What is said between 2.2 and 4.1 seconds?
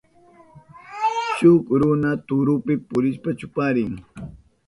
turupi purishpan chuparin.